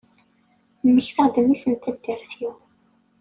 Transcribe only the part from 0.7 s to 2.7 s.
Mmektaɣ-d mmi-s n taddart-iw.